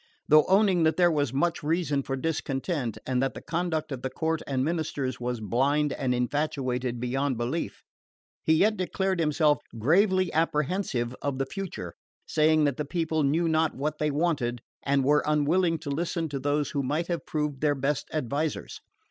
[0.27, 4.09] Though owning that there was much reason for discontent, and that the conduct of the
[4.09, 7.83] court and ministers was blind and infatuated beyond belief,
[8.43, 11.93] he yet declared himself gravely apprehensive of the future,
[12.25, 16.39] saying that the people knew not what they wanted, and were unwilling to listen to
[16.39, 18.81] those that might have proved their best advisors.